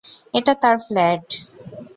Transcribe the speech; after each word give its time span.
এটা 0.33 0.53
তার 0.61 0.75
ফ্ল্যাট! 0.85 1.27